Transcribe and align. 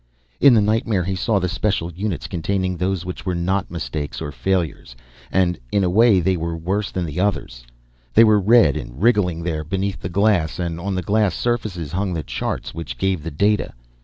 In 0.39 0.55
the 0.55 0.61
nightmare 0.61 1.03
he 1.03 1.13
saw 1.15 1.37
the 1.37 1.47
special 1.47 1.91
units 1.93 2.25
containing 2.25 2.75
those 2.75 3.05
which 3.05 3.23
were 3.23 3.35
not 3.35 3.69
mistakes 3.69 4.19
or 4.19 4.31
failures, 4.31 4.95
and 5.31 5.59
in 5.71 5.83
a 5.83 5.91
way 5.91 6.19
they 6.19 6.35
were 6.35 6.57
worse 6.57 6.89
than 6.89 7.05
the 7.05 7.19
others. 7.19 7.67
They 8.15 8.23
were 8.23 8.39
red 8.39 8.75
and 8.75 8.99
wriggling 8.99 9.43
there 9.43 9.63
beneath 9.63 10.01
the 10.01 10.09
glass, 10.09 10.57
and 10.57 10.79
on 10.79 10.95
the 10.95 11.03
glass 11.03 11.35
surfaces 11.35 11.91
hung 11.91 12.13
the 12.15 12.23
charts 12.23 12.73
which 12.73 12.97
gave 12.97 13.21
the 13.21 13.29
data. 13.29 13.75